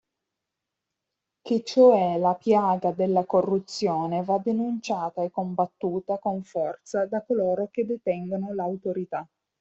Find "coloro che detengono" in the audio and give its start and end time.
7.23-8.51